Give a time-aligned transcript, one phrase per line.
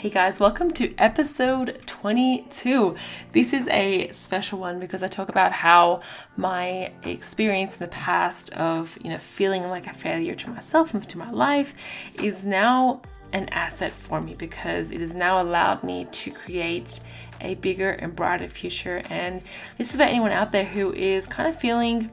[0.00, 2.96] Hey guys, welcome to episode 22.
[3.32, 6.00] This is a special one because I talk about how
[6.38, 11.06] my experience in the past of, you know, feeling like a failure to myself and
[11.06, 11.74] to my life
[12.14, 13.02] is now
[13.34, 17.00] an asset for me because it has now allowed me to create
[17.42, 19.02] a bigger and brighter future.
[19.10, 19.42] And
[19.76, 22.10] this is for anyone out there who is kind of feeling,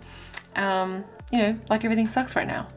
[0.58, 2.68] um, you know, like everything sucks right now.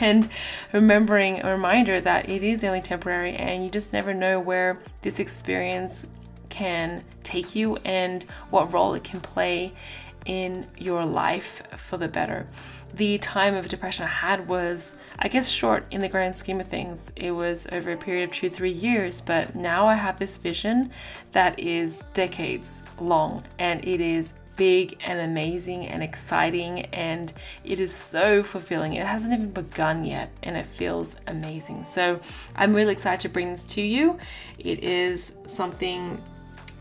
[0.00, 0.28] And
[0.72, 5.18] remembering a reminder that it is only temporary and you just never know where this
[5.18, 6.06] experience
[6.48, 9.72] can take you and what role it can play
[10.24, 12.46] in your life for the better.
[12.94, 16.66] The time of depression I had was, I guess, short in the grand scheme of
[16.66, 17.12] things.
[17.16, 20.90] It was over a period of two, three years, but now I have this vision
[21.32, 27.32] that is decades long and it is big and amazing and exciting and
[27.64, 28.92] it is so fulfilling.
[28.92, 31.84] It hasn't even begun yet and it feels amazing.
[31.84, 32.20] So
[32.54, 34.18] I'm really excited to bring this to you.
[34.58, 36.20] It is something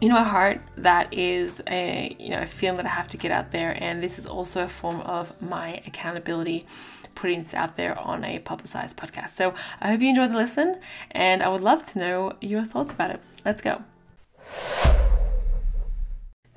[0.01, 3.31] in my heart that is a you know a feeling that I have to get
[3.31, 6.65] out there and this is also a form of my accountability
[7.15, 9.29] putting this out there on a publicized podcast.
[9.29, 10.79] So I hope you enjoyed the listen
[11.11, 13.21] and I would love to know your thoughts about it.
[13.43, 13.83] Let's go.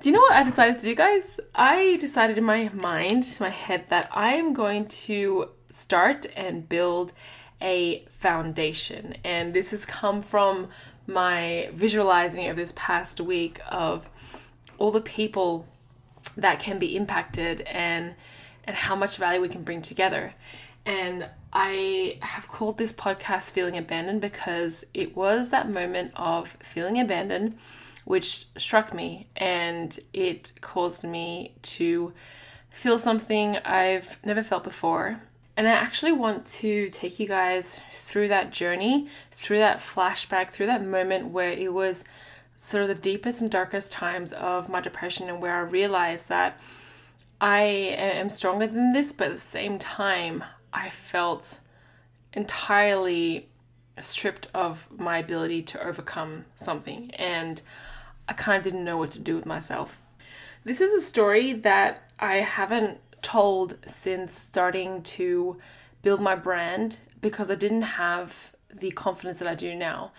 [0.01, 1.39] Do you know what I decided to do, guys?
[1.55, 7.13] I decided in my mind, my head, that I am going to start and build
[7.61, 9.17] a foundation.
[9.25, 10.69] And this has come from
[11.07, 14.09] my visualizing of this past week of
[14.79, 15.67] all the people
[16.35, 18.15] that can be impacted and
[18.65, 20.33] and how much value we can bring together.
[20.87, 26.99] And I have called this podcast Feeling Abandoned because it was that moment of feeling
[26.99, 27.59] abandoned
[28.11, 32.13] which struck me and it caused me to
[32.69, 35.23] feel something I've never felt before.
[35.57, 40.67] And I actually want to take you guys through that journey, through that flashback, through
[40.67, 42.05] that moment where it was
[42.57, 46.59] sort of the deepest and darkest times of my depression and where I realized that
[47.41, 50.43] I am stronger than this, but at the same time,
[50.73, 51.61] I felt
[52.33, 53.51] entirely
[54.01, 57.13] stripped of my ability to overcome something.
[57.15, 57.63] And
[58.31, 59.99] I kind of didn't know what to do with myself.
[60.63, 65.59] This is a story that I haven't told since starting to
[66.03, 70.13] build my brand because I didn't have the confidence that I do now.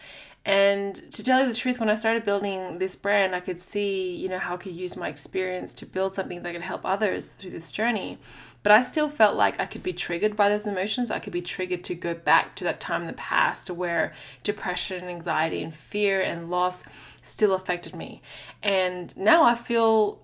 [0.43, 4.15] And to tell you the truth, when I started building this brand, I could see,
[4.15, 7.33] you know, how I could use my experience to build something that could help others
[7.33, 8.17] through this journey.
[8.63, 11.11] But I still felt like I could be triggered by those emotions.
[11.11, 15.05] I could be triggered to go back to that time in the past where depression,
[15.05, 16.83] anxiety, and fear and loss
[17.21, 18.21] still affected me.
[18.63, 20.21] And now I feel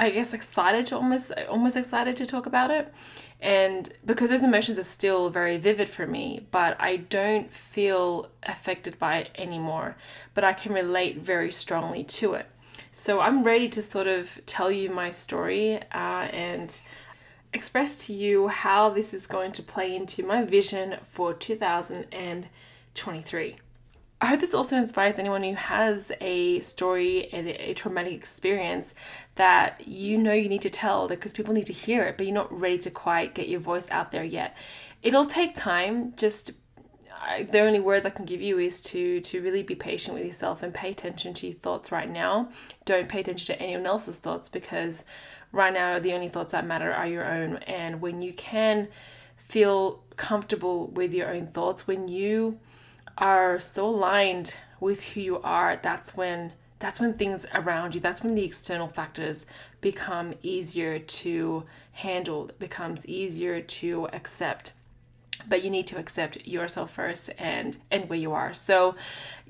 [0.00, 2.94] I guess excited to almost almost excited to talk about it.
[3.40, 8.96] And because those emotions are still very vivid for me, but I don't feel affected
[8.98, 9.96] by it anymore,
[10.34, 12.46] but I can relate very strongly to it.
[12.92, 16.80] So I'm ready to sort of tell you my story uh, and
[17.52, 23.56] express to you how this is going to play into my vision for 2023.
[24.20, 28.94] I hope this also inspires anyone who has a story and a traumatic experience
[29.36, 32.34] that you know you need to tell because people need to hear it, but you're
[32.34, 34.56] not ready to quite get your voice out there yet.
[35.02, 36.14] It'll take time.
[36.16, 36.50] Just
[37.20, 40.26] I, the only words I can give you is to to really be patient with
[40.26, 42.50] yourself and pay attention to your thoughts right now.
[42.84, 45.04] Don't pay attention to anyone else's thoughts because
[45.52, 47.58] right now the only thoughts that matter are your own.
[47.58, 48.88] And when you can
[49.36, 52.58] feel comfortable with your own thoughts, when you
[53.18, 58.22] are so aligned with who you are, that's when that's when things around you, that's
[58.22, 59.46] when the external factors
[59.80, 64.72] become easier to handle, it becomes easier to accept.
[65.48, 68.54] But you need to accept yourself first and and where you are.
[68.54, 68.94] So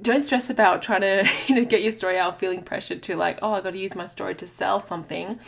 [0.01, 3.39] don't stress about trying to, you know, get your story out feeling pressured to like,
[3.43, 5.39] oh, I got to use my story to sell something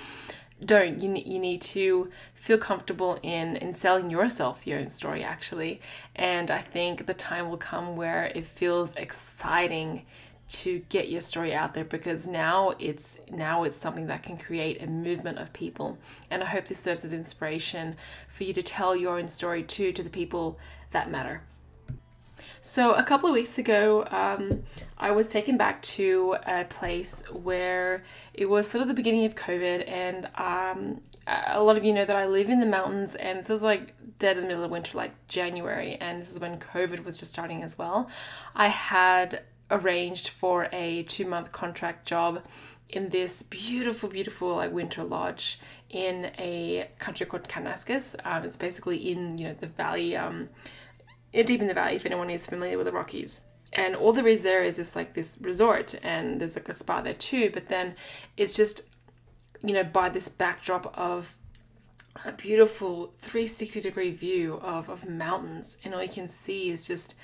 [0.65, 2.11] don't you, you need to
[2.41, 5.81] feel comfortable in in selling yourself your own story actually.
[6.17, 10.07] And i think the time will come where it feels exciting
[10.49, 14.83] to get your story out there because now it's now it's something that can create
[14.83, 15.99] a movement of people.
[16.31, 17.95] And i hope this serves as inspiration
[18.27, 20.59] for you to tell your own story too to the people
[20.93, 21.43] that matter
[22.63, 24.63] so, a couple of weeks ago, um,
[24.99, 28.05] I was taken back to a place where
[28.35, 32.05] it was sort of the beginning of COVID, and um, a lot of you know
[32.05, 34.71] that I live in the mountains, and this was like dead in the middle of
[34.71, 38.11] winter, like January, and this is when COVID was just starting as well.
[38.55, 42.43] I had arranged for a two month contract job
[42.91, 48.17] in this beautiful, beautiful like winter lodge in a country called Kananaskis.
[48.25, 50.15] Um, it's basically in you know the valley.
[50.17, 50.51] Um,
[51.33, 53.43] deep in the valley, if anyone is familiar with the Rockies.
[53.73, 57.01] and all there is there is this like this resort and there's like a spa
[57.01, 57.95] there too but then
[58.37, 58.89] it's just
[59.63, 61.37] you know by this backdrop of
[62.25, 67.15] a beautiful 360 degree view of, of mountains and all you can see is just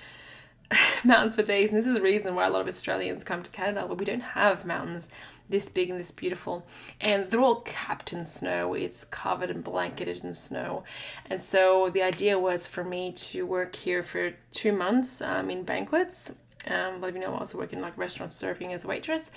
[1.05, 1.71] mountains for days.
[1.71, 3.87] And this is the reason why a lot of australians come to canada.
[3.89, 5.09] But we don't have mountains
[5.49, 6.67] this big and this beautiful.
[7.01, 8.75] And they're all capped in snow.
[8.75, 10.85] It's covered and blanketed in snow.
[11.29, 15.63] And so the idea was for me to work here for two months um, in
[15.63, 16.33] banquets.
[16.69, 18.89] Um, a lot of you know I also work in like restaurant serving as a
[18.89, 19.31] waitress.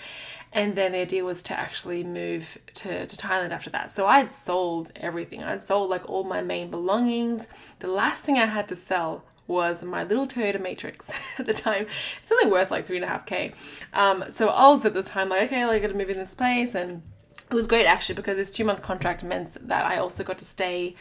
[0.52, 3.92] And then the idea was to actually move to, to Thailand after that.
[3.92, 5.44] So I had sold everything.
[5.44, 7.48] I sold like all my main belongings.
[7.80, 11.88] The last thing I had to sell was my little Toyota Matrix at the time.
[12.22, 13.54] It's only worth like three and a half K.
[13.94, 16.36] Um, so I was at this time like, okay, like, I gotta move in this
[16.36, 16.76] place.
[16.76, 17.02] And
[17.50, 20.46] it was great actually because this two month contract meant that I also got to
[20.46, 20.96] stay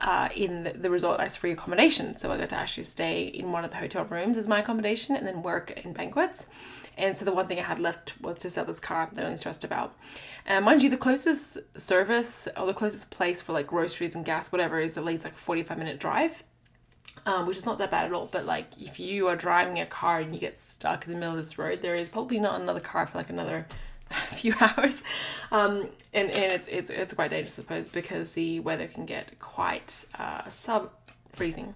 [0.00, 2.16] uh, in the resort as free accommodation.
[2.18, 5.16] So I got to actually stay in one of the hotel rooms as my accommodation
[5.16, 6.46] and then work in banquets.
[6.98, 9.24] And so the one thing I had left was to sell this car that I
[9.24, 9.94] only stressed about.
[10.44, 14.52] And mind you, the closest service or the closest place for like groceries and gas,
[14.52, 16.44] whatever, is at least like a 45 minute drive
[17.26, 18.28] um, which is not that bad at all.
[18.30, 21.32] But like, if you are driving a car and you get stuck in the middle
[21.32, 23.66] of this road, there is probably not another car for like another
[24.28, 25.02] few hours,
[25.50, 29.38] um, and and it's it's it's quite dangerous, I suppose, because the weather can get
[29.40, 30.90] quite uh, sub
[31.32, 31.74] freezing.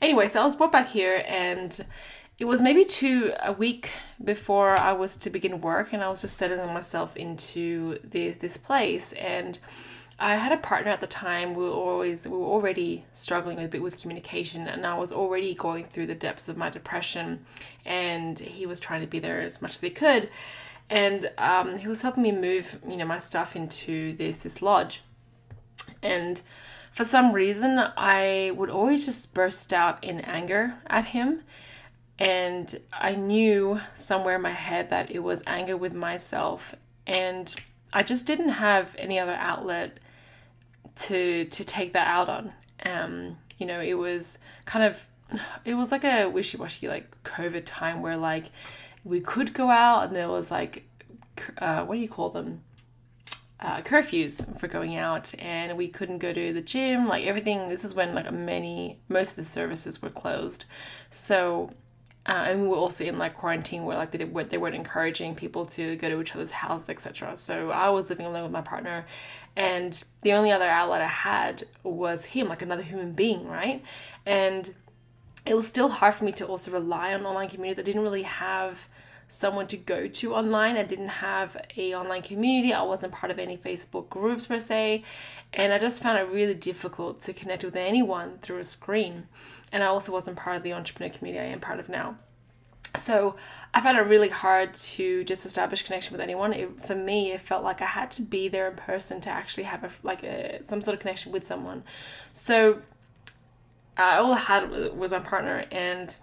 [0.00, 1.84] Anyway, so I was brought back here and.
[2.38, 3.90] It was maybe two a week
[4.24, 8.56] before I was to begin work, and I was just settling myself into this this
[8.56, 9.12] place.
[9.12, 9.58] And
[10.20, 11.54] I had a partner at the time.
[11.54, 15.54] We were always we were already struggling a bit with communication, and I was already
[15.54, 17.46] going through the depths of my depression.
[17.86, 20.28] And he was trying to be there as much as he could,
[20.90, 25.02] and um, he was helping me move, you know, my stuff into this this lodge.
[26.02, 26.42] And
[26.92, 31.42] for some reason, I would always just burst out in anger at him.
[32.18, 36.74] And I knew somewhere in my head that it was anger with myself.
[37.06, 37.54] And
[37.92, 39.98] I just didn't have any other outlet
[41.04, 42.52] to to take that out on.
[42.84, 45.06] Um, you know, it was kind of
[45.64, 48.46] it was like a wishy-washy like COVID time where like
[49.04, 50.84] we could go out and there was like
[51.58, 52.62] uh, what do you call them?
[53.58, 57.84] Uh, curfews for going out and we couldn't go to the gym like everything this
[57.84, 60.64] is when like many most of the services were closed
[61.10, 61.68] so
[62.26, 65.34] uh, and we were also in like quarantine where like they, did, they weren't encouraging
[65.34, 68.62] people to go to each other's houses etc so i was living alone with my
[68.62, 69.06] partner.
[69.56, 73.82] And the only other outlet i had was him like another human being right?
[74.24, 74.72] And
[75.46, 77.78] it was still hard for me to also rely on online communities.
[77.78, 78.86] I didn't really have
[79.32, 83.38] someone to go to online i didn't have a online community i wasn't part of
[83.38, 85.02] any facebook groups per se
[85.52, 89.26] and i just found it really difficult to connect with anyone through a screen
[89.72, 92.16] and I also wasn't part of the entrepreneur community I am part of now.
[92.96, 93.36] So
[93.72, 96.52] I found it really hard to just establish connection with anyone.
[96.52, 99.62] It, for me, it felt like I had to be there in person to actually
[99.64, 101.84] have a like a some sort of connection with someone.
[102.32, 102.82] So
[103.96, 106.16] uh, all I had was my partner, and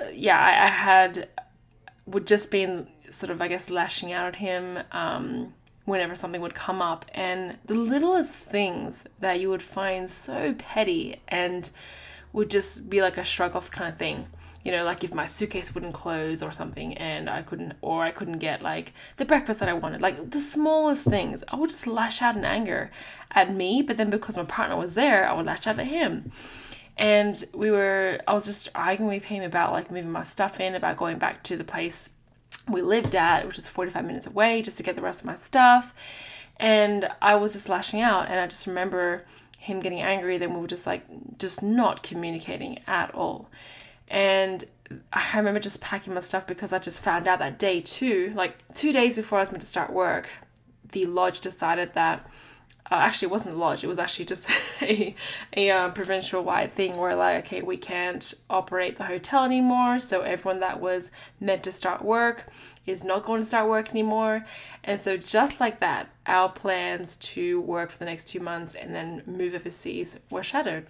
[0.00, 1.28] uh, yeah, I, I, had
[2.06, 4.78] would just been sort of I guess lashing out at him.
[4.92, 5.54] Um,
[5.84, 11.20] whenever something would come up and the littlest things that you would find so petty
[11.28, 11.70] and
[12.32, 14.26] would just be like a shrug off kind of thing.
[14.64, 18.10] You know, like if my suitcase wouldn't close or something and I couldn't, or I
[18.10, 21.86] couldn't get like the breakfast that I wanted, like the smallest things, I would just
[21.86, 22.90] lash out in anger
[23.32, 23.82] at me.
[23.82, 26.32] But then because my partner was there, I would lash out at him.
[26.96, 30.74] And we were, I was just arguing with him about like moving my stuff in,
[30.74, 32.10] about going back to the place
[32.68, 35.34] we lived at, which is 45 minutes away, just to get the rest of my
[35.34, 35.94] stuff.
[36.56, 38.28] And I was just lashing out.
[38.28, 39.24] And I just remember
[39.58, 41.04] him getting angry, then we were just like,
[41.38, 43.48] just not communicating at all.
[44.08, 44.64] And
[45.12, 48.56] I remember just packing my stuff because I just found out that day too, like
[48.74, 50.30] two days before I was meant to start work,
[50.92, 52.26] the lodge decided that
[52.90, 53.82] uh, actually it wasn't the lodge.
[53.82, 54.48] It was actually just
[54.82, 55.14] a,
[55.56, 60.20] a uh, provincial wide thing where like okay we can't operate the hotel anymore so
[60.20, 62.46] everyone that was meant to start work
[62.86, 64.44] is not going to start work anymore.
[64.82, 68.94] And so just like that our plans to work for the next two months and
[68.94, 70.86] then move overseas were shattered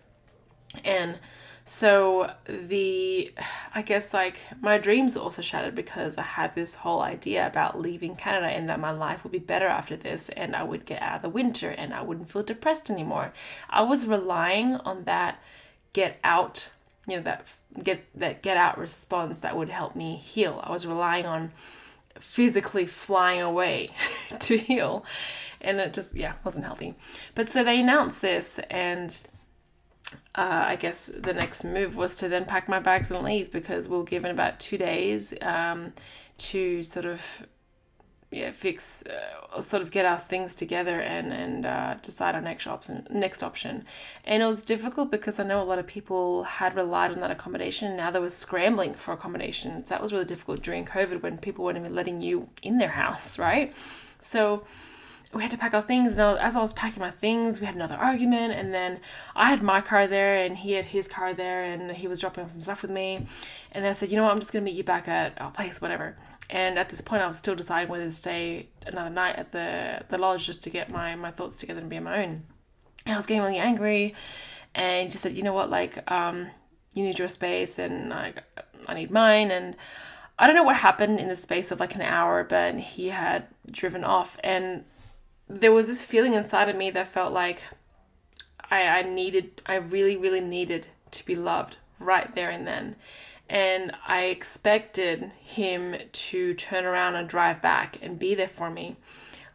[0.85, 1.19] and
[1.67, 3.33] so the
[3.75, 8.17] I guess like my dreams also shattered because I had this whole idea about leaving
[8.17, 11.17] Canada and that my life would be better after this and I would get out
[11.17, 13.33] of the winter and I wouldn't feel depressed anymore.
[13.71, 15.43] I was relying on that
[15.95, 16.69] get out,
[17.09, 20.61] you know, that get that get out response that would help me heal.
[20.63, 21.53] I was relying on
[22.19, 23.89] physically flying away
[24.39, 25.05] to heal
[25.63, 26.95] and it just yeah wasn't healthy
[27.35, 29.27] but so they announced this and
[30.35, 33.89] uh, I guess the next move was to then pack my bags and leave because
[33.89, 35.93] we were given about two days um,
[36.39, 37.47] to sort of
[38.31, 42.67] yeah fix uh, sort of get our things together and and uh, decide our next
[42.67, 43.85] option next option.
[44.25, 47.31] And it was difficult because I know a lot of people had relied on that
[47.31, 47.97] accommodation.
[47.97, 49.89] Now they were scrambling for accommodations.
[49.89, 53.39] That was really difficult during COVID when people weren't even letting you in their house
[53.49, 53.73] right?
[54.21, 54.65] So
[55.35, 57.75] we had to pack our things and as I was packing my things we had
[57.75, 59.01] another argument and then
[59.35, 62.45] I had my car there and he had his car there and he was dropping
[62.45, 63.27] off some stuff with me.
[63.73, 64.33] And then I said you know what?
[64.33, 66.17] I'm just gonna meet you back at our place whatever.
[66.51, 70.03] And at this point I was still deciding whether to stay another night at the
[70.09, 72.43] the lodge just to get my my thoughts together and be on my own.
[73.05, 74.15] And I was getting really angry
[74.75, 75.69] and just said you know what?
[75.69, 76.49] Like um
[76.95, 78.35] you need your space and I,
[78.87, 79.51] I need mine.
[79.51, 79.75] And
[80.39, 83.49] I don't know what happened in the space of like an hour but he had
[83.73, 84.85] driven off and
[85.49, 87.63] there was this feeling inside of me that felt like
[88.71, 92.97] I, I needed, I really, really needed to be loved right there and then.
[93.49, 98.97] And I expected him to turn around and drive back and be there for me,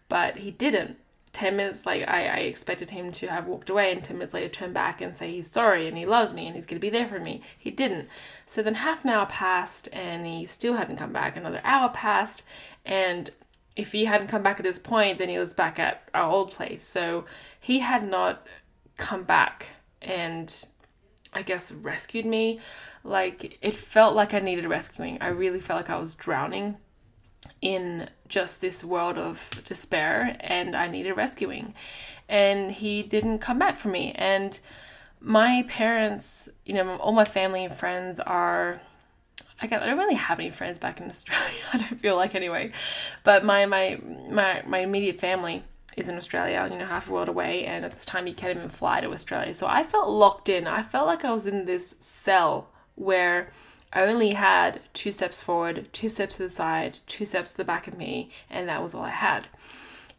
[0.08, 0.98] but he didn't.
[1.34, 4.50] 10 minutes like I, I expected him to have walked away and 10 minutes later
[4.50, 6.90] turn back and say he's sorry and he loves me and he's going to be
[6.90, 8.10] there for me he didn't
[8.48, 12.44] so then half an hour passed and he still hadn't come back another hour passed
[12.84, 13.30] and
[13.76, 16.52] if he hadn't come back at this point, then he was back at our old
[16.52, 16.82] place.
[16.82, 17.26] So
[17.60, 18.46] he had not
[18.98, 19.68] come back
[20.02, 20.66] and
[21.34, 22.60] I guess rescued me.
[23.04, 25.18] Like it felt like I needed rescuing.
[25.22, 26.78] I really felt like I was drowning
[27.62, 31.74] in just this world of despair and I needed rescuing.
[32.28, 34.14] And he didn't come back for me.
[34.16, 34.60] And
[35.20, 38.82] my parents, you know, all my family and friends are
[39.62, 41.62] I don't really have any friends back in Australia.
[41.74, 42.72] I don't feel like anyway,
[43.24, 44.00] but my my
[44.30, 45.64] my my immediate family
[45.98, 48.56] is in Australia, you know, half a world away, and at this time you can't
[48.56, 49.54] even fly to Australia.
[49.54, 50.68] So I felt locked in.
[50.68, 53.52] I felt like I was in this cell where
[53.92, 57.64] I only had two steps forward, two steps to the side, two steps to the
[57.64, 59.48] back of me, and that was all I had.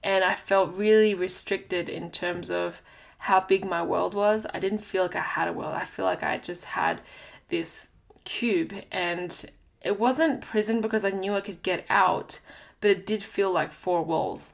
[0.02, 2.82] And I felt really restricted in terms of
[3.18, 4.47] how big my world was.
[4.52, 5.75] I didn't feel like I had a world.
[5.75, 7.00] I feel like I just had
[7.49, 7.88] this
[8.24, 9.44] cube and
[9.82, 12.40] it wasn't prison because I knew I could get out,
[12.80, 14.52] but it did feel like four walls.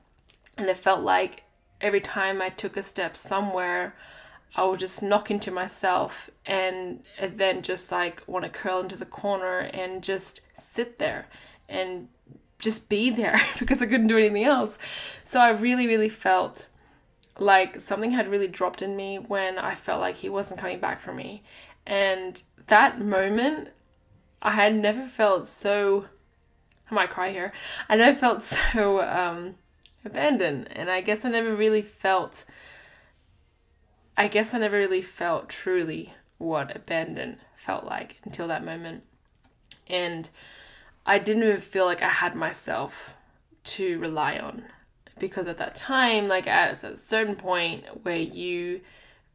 [0.56, 1.44] And it felt like
[1.80, 3.94] every time I took a step somewhere,
[4.54, 9.04] I would just knock into myself and, then just like want to curl into the
[9.04, 11.28] corner and just sit there
[11.68, 12.08] and
[12.58, 14.78] just be there because I couldn't do anything else.
[15.24, 16.68] So I really, really felt
[17.38, 21.00] like something had really dropped in me when I felt like he wasn't coming back
[21.00, 21.42] for me.
[21.84, 23.68] And that moment,
[24.42, 26.06] I had never felt so.
[26.90, 27.52] I might cry here.
[27.88, 28.42] I never felt
[28.72, 29.56] so um,
[30.04, 32.44] abandoned, and I guess I never really felt.
[34.16, 39.02] I guess I never really felt truly what abandon felt like until that moment.
[39.88, 40.30] And
[41.04, 43.14] I didn't even feel like I had myself
[43.64, 44.64] to rely on
[45.18, 48.80] because at that time, like at a certain point where you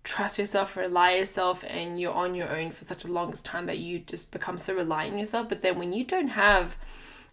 [0.04, 3.80] trust yourself, rely yourself, and you're on your own for such a longest time that
[3.80, 5.50] you just become so reliant on yourself.
[5.50, 6.76] But then when you don't have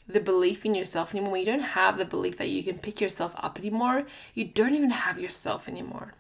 [0.07, 3.01] the belief in yourself anymore, when you don't have the belief that you can pick
[3.01, 6.13] yourself up anymore, you don't even have yourself anymore.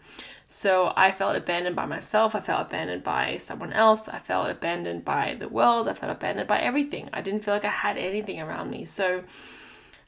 [0.46, 2.34] So I felt abandoned by myself.
[2.34, 4.08] I felt abandoned by someone else.
[4.08, 5.86] I felt abandoned by the world.
[5.86, 7.10] I felt abandoned by everything.
[7.12, 8.86] I didn't feel like I had anything around me.
[8.86, 9.24] So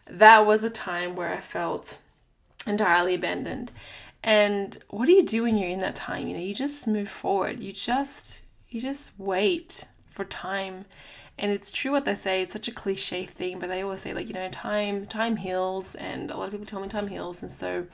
[0.06, 1.98] that was a time where I felt
[2.66, 3.70] entirely abandoned.
[4.22, 6.28] And what do you do when you're in that time?
[6.28, 7.60] You know, you just move forward.
[7.60, 10.82] You just you just wait for time.
[11.38, 12.42] And it's true what they say.
[12.42, 15.94] It's such a cliche thing, but they always say like, you know, time time heals
[15.94, 17.42] and a lot of people tell me time heals.
[17.42, 17.86] And so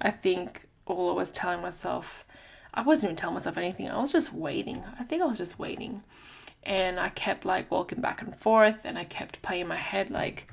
[0.00, 2.24] I think all I was telling myself
[2.76, 3.88] I wasn't even telling myself anything.
[3.88, 4.82] I was just waiting.
[4.98, 6.02] I think I was just waiting.
[6.64, 10.10] And I kept like walking back and forth and I kept playing in my head
[10.10, 10.48] like,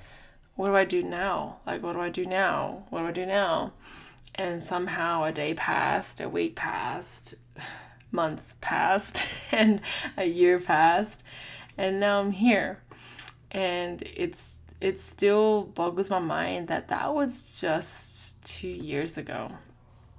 [0.56, 1.58] what do I do now?
[1.66, 2.86] Like what do I do now?
[2.90, 3.74] What do I do now?
[4.36, 7.36] And somehow a day passed, a week passed,
[8.12, 9.82] months passed, and
[10.18, 11.24] a year passed,
[11.78, 12.82] and now I'm here.
[13.52, 19.52] And it's it still boggles my mind that that was just two years ago.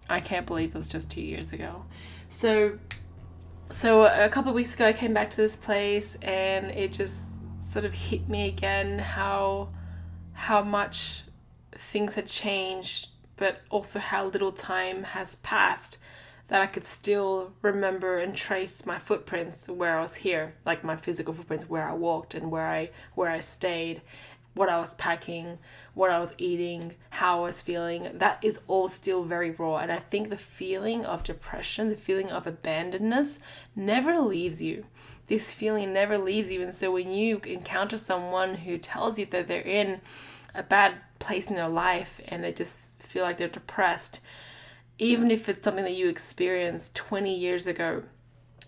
[0.09, 1.85] I can't believe it was just two years ago.
[2.31, 2.79] So,
[3.69, 7.41] so a couple of weeks ago, I came back to this place, and it just
[7.59, 9.69] sort of hit me again how
[10.33, 11.23] how much
[11.73, 13.09] things had changed
[13.43, 15.99] but also how little time has passed
[16.47, 20.95] that I could still remember and trace my footprints where I was here, like my
[20.95, 24.01] physical footprints where I walked and where I where I stayed,
[24.55, 25.59] what I was packing,
[25.93, 28.11] what I was eating, how I was feeling.
[28.15, 29.79] That is all still very raw.
[29.79, 33.41] And I think the feeling of depression, the feeling of abandonedness,
[33.75, 34.87] never leaves you.
[35.27, 36.63] This feeling never leaves you.
[36.63, 40.01] And so when you encounter someone who tells you that they're in
[40.55, 44.21] a bad place in their life and they just feel like they're depressed,
[44.99, 48.05] even if it's something that you experienced 20 years ago,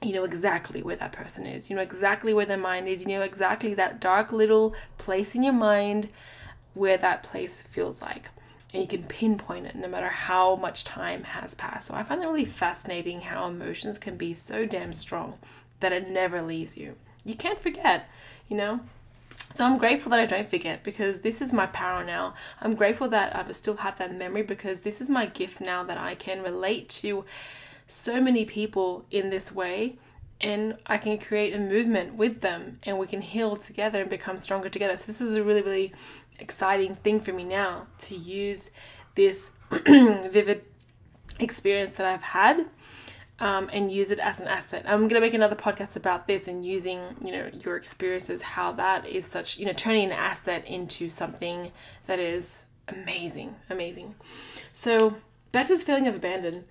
[0.02, 1.70] you know exactly where that person is.
[1.70, 3.02] You know exactly where their mind is.
[3.02, 6.10] You know exactly that dark little place in your mind
[6.74, 8.28] where that place feels like.
[8.72, 11.86] And you can pinpoint it no matter how much time has passed.
[11.86, 15.38] So I find that really fascinating how emotions can be so damn strong
[15.80, 16.96] that it never leaves you.
[17.24, 18.08] You can't forget,
[18.48, 18.80] you know?
[19.54, 22.34] So I'm grateful that I don't forget because this is my power now.
[22.60, 25.96] I'm grateful that I still have that memory because this is my gift now that
[25.96, 27.24] I can relate to
[27.86, 29.96] so many people in this way
[30.40, 34.38] and I can create a movement with them and we can heal together and become
[34.38, 34.96] stronger together.
[34.96, 35.92] So this is a really really
[36.40, 38.72] exciting thing for me now to use
[39.14, 40.64] this vivid
[41.38, 42.66] experience that I've had
[43.44, 44.84] um, and use it as an asset.
[44.86, 48.72] I'm going to make another podcast about this and using, you know, your experiences, how
[48.72, 51.70] that is such, you know, turning an asset into something
[52.06, 54.14] that is amazing, amazing.
[54.72, 55.16] So
[55.52, 56.64] back to this feeling of abandon.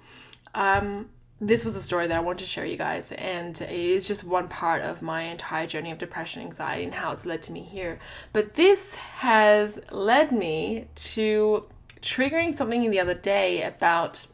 [0.56, 4.08] Um, this was a story that I wanted to share you guys, and it is
[4.08, 7.52] just one part of my entire journey of depression, anxiety, and how it's led to
[7.52, 8.00] me here.
[8.32, 11.66] But this has led me to
[12.02, 14.26] triggering something the other day about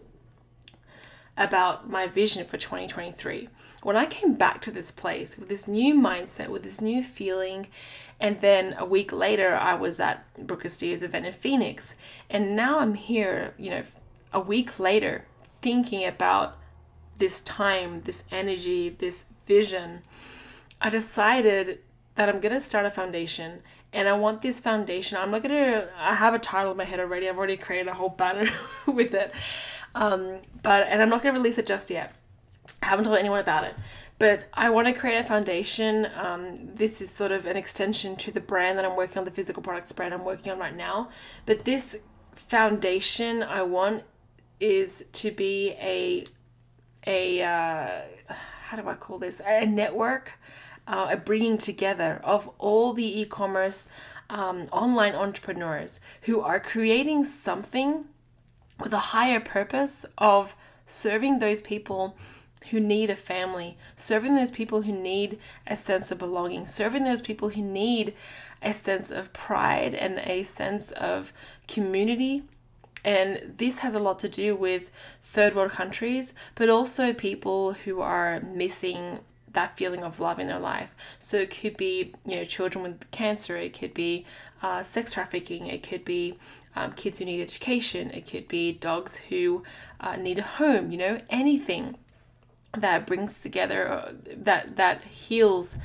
[1.39, 3.49] about my vision for 2023.
[3.81, 7.67] When I came back to this place with this new mindset, with this new feeling,
[8.19, 11.95] and then a week later I was at Brooke Castillo's event in Phoenix,
[12.29, 13.83] and now I'm here, you know,
[14.33, 15.25] a week later
[15.61, 16.57] thinking about
[17.17, 20.01] this time, this energy, this vision,
[20.81, 21.79] I decided
[22.15, 25.17] that I'm going to start a foundation and I want this foundation.
[25.17, 27.27] I'm not to, I have a title in my head already.
[27.27, 28.49] I've already created a whole banner
[28.85, 29.33] with it.
[29.99, 32.15] Um, but, and I'm not going to release it just yet.
[32.81, 33.75] I haven't told anyone about it.
[34.17, 36.07] But I want to create a foundation.
[36.15, 39.31] Um, this is sort of an extension to the brand that I'm working on, the
[39.31, 41.09] physical products brand I'm working on right now.
[41.45, 41.97] But this
[42.33, 44.03] foundation I want
[44.59, 46.25] is to be a
[47.07, 48.01] a uh,
[48.63, 50.33] how do I call this a network,
[50.85, 53.87] uh, a bringing together of all the e-commerce
[54.29, 58.05] um, online entrepreneurs who are creating something
[58.79, 62.17] with a higher purpose of serving those people
[62.71, 67.21] who need a family, serving those people who need a sense of belonging, serving those
[67.21, 68.13] people who need
[68.61, 71.31] a sense of pride and a sense of
[71.67, 72.43] community
[73.03, 78.01] and this has a lot to do with third world countries, but also people who
[78.01, 79.19] are missing
[79.51, 80.93] that feeling of love in their life.
[81.17, 84.25] So it could be, you know, children with cancer, it could be
[84.61, 86.37] uh, sex trafficking, it could be
[86.79, 89.63] um, kids who need education, it could be dogs who
[89.99, 91.97] uh, need a home, you know, anything
[92.77, 95.75] that brings together, uh, that, that heals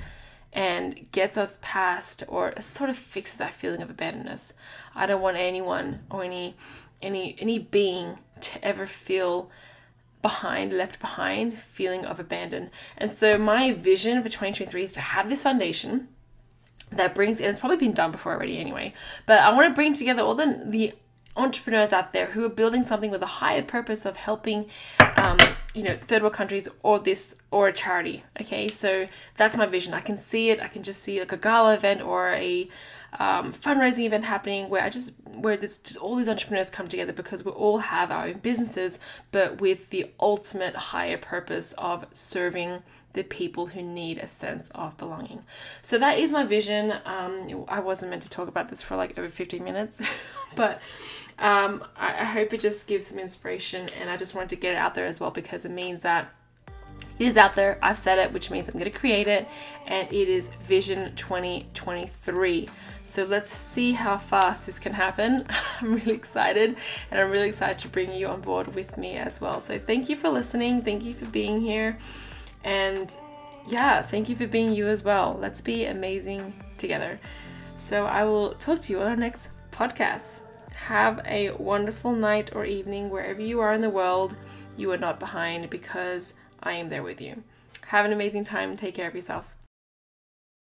[0.52, 4.52] and gets us past or sort of fixes that feeling of abandonness.
[4.94, 6.54] I don't want anyone or any
[7.02, 9.50] any any being to ever feel
[10.22, 12.70] behind, left behind, feeling of abandon.
[12.96, 16.09] And so my vision for 2023 is to have this foundation
[16.96, 18.94] that brings and it's probably been done before already anyway.
[19.26, 20.92] But I want to bring together all the the
[21.37, 24.66] entrepreneurs out there who are building something with a higher purpose of helping
[25.16, 25.37] um,
[25.74, 29.04] you know third world countries or this or a charity okay so
[29.37, 32.00] that's my vision i can see it i can just see like a gala event
[32.00, 32.68] or a
[33.18, 37.12] um, fundraising event happening where I just where there's just all these entrepreneurs come together
[37.12, 38.98] because we all have our own businesses,
[39.30, 42.83] but with the ultimate higher purpose of serving
[43.14, 45.42] the people who need a sense of belonging.
[45.83, 46.92] So that is my vision.
[47.05, 50.03] Um, I wasn't meant to talk about this for like over 15 minutes,
[50.57, 50.81] but
[51.38, 54.74] um, I, I hope it just gives some inspiration and I just wanted to get
[54.74, 56.29] it out there as well because it means that
[57.18, 57.79] it is out there.
[57.81, 59.46] I've said it, which means I'm going to create it,
[59.87, 62.68] and it is Vision 2023.
[63.05, 65.46] So let's see how fast this can happen.
[65.81, 66.77] I'm really excited
[67.11, 69.61] and I'm really excited to bring you on board with me as well.
[69.61, 70.81] So thank you for listening.
[70.83, 71.98] Thank you for being here.
[72.64, 73.16] And
[73.66, 75.38] yeah, thank you for being you as well.
[75.40, 77.20] Let's be amazing together.
[77.77, 80.40] So I will talk to you on our next podcast.
[80.74, 84.37] Have a wonderful night or evening wherever you are in the world.
[84.77, 87.42] You are not behind because I am there with you.
[87.87, 88.77] Have an amazing time.
[88.77, 89.54] Take care of yourself.